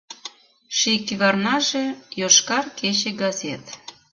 Ший 0.77 0.99
кӱварнаже— 1.07 1.85
«Йошкар 2.19 2.65
кече» 2.77 3.11
газет. 3.21 3.63